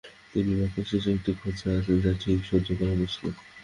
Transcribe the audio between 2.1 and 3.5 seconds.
ঠিক সহ্য করা মুশকিল।